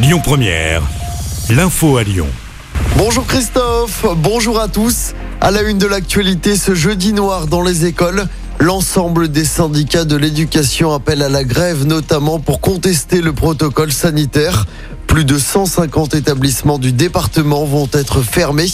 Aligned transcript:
Lyon 0.00 0.20
Première, 0.22 0.82
l'info 1.50 1.96
à 1.96 2.04
Lyon. 2.04 2.28
Bonjour 2.96 3.26
Christophe, 3.26 4.06
bonjour 4.18 4.60
à 4.60 4.68
tous. 4.68 5.12
À 5.40 5.50
la 5.50 5.62
une 5.62 5.78
de 5.78 5.88
l'actualité, 5.88 6.54
ce 6.54 6.72
jeudi 6.72 7.12
noir 7.12 7.48
dans 7.48 7.62
les 7.62 7.84
écoles, 7.84 8.28
l'ensemble 8.60 9.26
des 9.26 9.44
syndicats 9.44 10.04
de 10.04 10.16
l'éducation 10.16 10.92
appellent 10.92 11.22
à 11.22 11.28
la 11.28 11.42
grève, 11.42 11.84
notamment 11.84 12.38
pour 12.38 12.60
contester 12.60 13.20
le 13.20 13.32
protocole 13.32 13.90
sanitaire. 13.90 14.66
Plus 15.08 15.24
de 15.24 15.38
150 15.38 16.14
établissements 16.14 16.78
du 16.78 16.92
département 16.92 17.64
vont 17.64 17.88
être 17.92 18.22
fermés. 18.22 18.70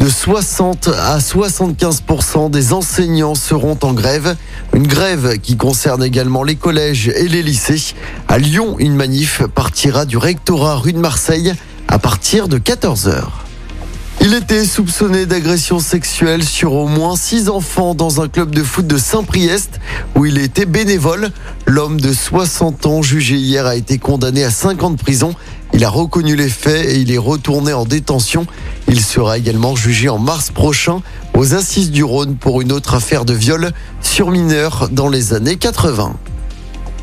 De 0.00 0.10
60 0.10 0.88
à 0.88 1.18
75% 1.18 2.50
des 2.50 2.72
enseignants 2.72 3.36
seront 3.36 3.78
en 3.82 3.94
grève. 3.94 4.36
Une 4.74 4.86
grève 4.86 5.38
qui 5.38 5.56
concerne 5.56 6.04
également 6.04 6.42
les 6.42 6.56
collèges 6.56 7.08
et 7.08 7.28
les 7.28 7.42
lycées. 7.42 7.94
À 8.28 8.38
Lyon, 8.38 8.76
une 8.78 8.96
manif 8.96 9.42
partira 9.54 10.04
du 10.04 10.18
rectorat 10.18 10.76
rue 10.76 10.92
de 10.92 10.98
Marseille 10.98 11.54
à 11.88 11.98
partir 11.98 12.48
de 12.48 12.58
14 12.58 13.06
heures. 13.08 13.46
Il 14.20 14.34
était 14.34 14.64
soupçonné 14.64 15.24
d'agression 15.24 15.78
sexuelle 15.78 16.42
sur 16.42 16.72
au 16.72 16.88
moins 16.88 17.14
six 17.14 17.48
enfants 17.48 17.94
dans 17.94 18.20
un 18.20 18.28
club 18.28 18.50
de 18.50 18.62
foot 18.64 18.86
de 18.86 18.96
Saint-Priest 18.96 19.78
où 20.16 20.26
il 20.26 20.38
était 20.38 20.66
bénévole. 20.66 21.30
L'homme 21.64 22.00
de 22.00 22.12
60 22.12 22.86
ans 22.86 23.02
jugé 23.02 23.36
hier 23.36 23.66
a 23.66 23.76
été 23.76 23.98
condamné 23.98 24.42
à 24.42 24.50
5 24.50 24.82
ans 24.82 24.90
de 24.90 24.96
prison. 24.96 25.34
Il 25.76 25.84
a 25.84 25.90
reconnu 25.90 26.36
les 26.36 26.48
faits 26.48 26.86
et 26.86 26.96
il 27.00 27.12
est 27.12 27.18
retourné 27.18 27.74
en 27.74 27.84
détention. 27.84 28.46
Il 28.88 28.98
sera 29.02 29.36
également 29.36 29.76
jugé 29.76 30.08
en 30.08 30.18
mars 30.18 30.50
prochain 30.50 31.02
aux 31.34 31.52
assises 31.52 31.90
du 31.90 32.02
Rhône 32.02 32.36
pour 32.36 32.62
une 32.62 32.72
autre 32.72 32.94
affaire 32.94 33.26
de 33.26 33.34
viol 33.34 33.72
sur 34.00 34.30
mineur 34.30 34.88
dans 34.90 35.10
les 35.10 35.34
années 35.34 35.56
80. 35.56 36.16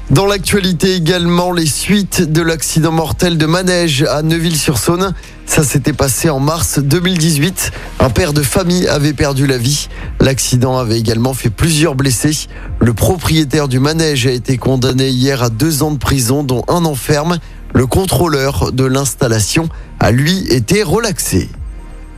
Dans 0.09 0.25
l'actualité 0.25 0.95
également, 0.95 1.51
les 1.51 1.67
suites 1.67 2.23
de 2.23 2.41
l'accident 2.41 2.91
mortel 2.91 3.37
de 3.37 3.45
manège 3.45 4.05
à 4.09 4.23
Neuville-sur-Saône. 4.23 5.13
Ça 5.45 5.63
s'était 5.63 5.93
passé 5.93 6.31
en 6.31 6.39
mars 6.39 6.79
2018. 6.79 7.71
Un 7.99 8.09
père 8.09 8.33
de 8.33 8.41
famille 8.41 8.87
avait 8.87 9.13
perdu 9.13 9.45
la 9.45 9.59
vie. 9.59 9.87
L'accident 10.19 10.79
avait 10.79 10.97
également 10.97 11.35
fait 11.35 11.51
plusieurs 11.51 11.93
blessés. 11.93 12.47
Le 12.79 12.93
propriétaire 12.95 13.67
du 13.67 13.79
manège 13.79 14.25
a 14.25 14.31
été 14.31 14.57
condamné 14.57 15.09
hier 15.09 15.43
à 15.43 15.51
deux 15.51 15.83
ans 15.83 15.91
de 15.91 15.99
prison, 15.99 16.43
dont 16.43 16.65
un 16.67 16.85
enferme. 16.85 17.37
Le 17.73 17.87
contrôleur 17.87 18.71
de 18.71 18.85
l'installation 18.85 19.67
a 19.99 20.11
lui 20.11 20.47
été 20.49 20.83
relaxé. 20.83 21.49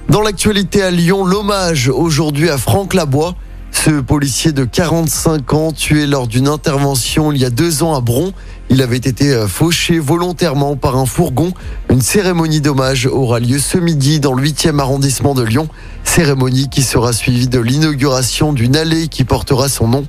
Dans 0.10 0.22
l'actualité 0.22 0.84
à 0.84 0.92
Lyon, 0.92 1.26
l'hommage 1.26 1.88
aujourd'hui 1.88 2.50
à 2.50 2.58
Franck 2.58 2.94
Labois. 2.94 3.36
Ce 3.72 3.90
policier 3.90 4.52
de 4.52 4.66
45 4.66 5.54
ans 5.54 5.72
tué 5.72 6.08
lors 6.08 6.28
d'une 6.28 6.48
intervention 6.48 7.32
il 7.32 7.40
y 7.40 7.46
a 7.46 7.50
deux 7.50 7.84
ans 7.84 7.96
à 7.96 8.02
Bron. 8.02 8.34
Il 8.70 8.82
avait 8.82 8.98
été 8.98 9.32
euh, 9.32 9.48
fauché 9.48 10.00
volontairement 10.00 10.76
par 10.76 10.98
un 10.98 11.06
fourgon. 11.06 11.54
Une 11.90 12.02
cérémonie 12.02 12.62
d'hommage 12.62 13.06
aura 13.06 13.40
lieu 13.40 13.60
ce 13.60 13.78
midi 13.78 14.20
dans 14.20 14.34
le 14.34 14.44
8e 14.44 14.80
arrondissement 14.80 15.36
de 15.36 15.44
Lyon. 15.44 15.70
Cérémonie 16.04 16.70
qui 16.70 16.82
sera 16.82 17.14
suivie 17.14 17.48
de 17.48 17.60
l'inauguration 17.60 18.54
d'une 18.54 18.76
allée 18.76 19.08
qui 19.08 19.24
portera 19.24 19.70
son 19.70 19.88
nom. 19.88 20.06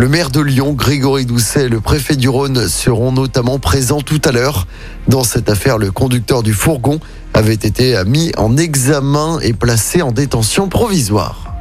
Le 0.00 0.08
maire 0.08 0.30
de 0.30 0.40
Lyon, 0.40 0.72
Grégory 0.72 1.26
Doucet, 1.26 1.66
et 1.66 1.68
le 1.68 1.82
préfet 1.82 2.16
du 2.16 2.30
Rhône 2.30 2.68
seront 2.68 3.12
notamment 3.12 3.58
présents 3.58 4.00
tout 4.00 4.22
à 4.24 4.32
l'heure. 4.32 4.66
Dans 5.08 5.24
cette 5.24 5.50
affaire, 5.50 5.76
le 5.76 5.90
conducteur 5.90 6.42
du 6.42 6.54
fourgon 6.54 7.00
avait 7.34 7.52
été 7.52 8.02
mis 8.06 8.32
en 8.38 8.56
examen 8.56 9.38
et 9.40 9.52
placé 9.52 10.00
en 10.00 10.10
détention 10.10 10.70
provisoire. 10.70 11.52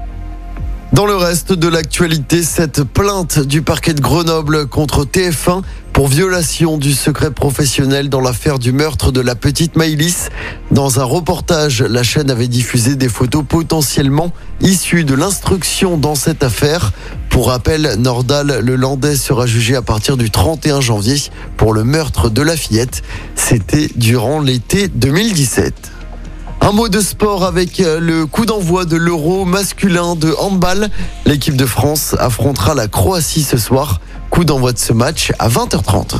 Dans 0.94 1.06
le 1.06 1.18
reste 1.18 1.52
de 1.52 1.68
l'actualité, 1.68 2.42
cette 2.42 2.84
plainte 2.84 3.40
du 3.40 3.62
parquet 3.62 3.94
de 3.94 4.00
Grenoble 4.00 4.68
contre 4.68 5.04
TF1 5.04 5.62
pour 5.92 6.08
violation 6.08 6.78
du 6.78 6.94
secret 6.94 7.32
professionnel 7.32 8.08
dans 8.08 8.22
l'affaire 8.22 8.58
du 8.58 8.72
meurtre 8.72 9.12
de 9.12 9.20
la 9.20 9.36
petite 9.36 9.76
Maïlis. 9.76 10.30
Dans 10.72 11.00
un 11.00 11.04
reportage, 11.04 11.82
la 11.82 12.04
chaîne 12.04 12.30
avait 12.30 12.48
diffusé 12.48 12.96
des 12.96 13.10
photos 13.10 13.44
potentiellement 13.48 14.32
issues 14.62 15.04
de 15.04 15.16
l'instruction 15.16 15.98
dans 15.98 16.14
cette 16.14 16.44
affaire. 16.44 16.92
Pour 17.30 17.48
rappel, 17.48 17.96
Nordal, 17.98 18.60
le 18.62 18.76
Landais, 18.76 19.16
sera 19.16 19.48
jugé 19.48 19.76
à 19.76 19.82
partir 19.82 20.16
du 20.16 20.30
31 20.30 20.80
janvier 20.80 21.16
pour 21.58 21.74
le 21.74 21.84
meurtre 21.84 22.30
de 22.30 22.44
la 22.44 22.56
fillette. 22.56 23.02
C'était 23.36 23.90
durant 23.96 24.42
l'été 24.42 24.90
2017. 24.90 25.74
Un 26.62 26.72
mot 26.72 26.88
de 26.88 27.00
sport 27.00 27.46
avec 27.46 27.80
euh, 27.80 28.00
le 28.00 28.28
coup 28.28 28.46
d'envoi 28.46 28.86
de 28.86 28.98
l'Euro 28.98 29.46
masculin 29.46 30.16
de 30.16 30.36
handball. 30.38 30.90
L'équipe 31.26 31.56
de 31.56 31.66
France 31.66 32.16
affrontera 32.20 32.76
la 32.76 32.88
Croatie 32.88 33.44
ce 33.44 33.58
soir. 33.58 34.02
Coup 34.30 34.44
d'envoi 34.44 34.74
de 34.74 34.78
ce 34.78 34.94
match 34.94 35.32
à 35.40 35.50
20h30. 35.50 36.20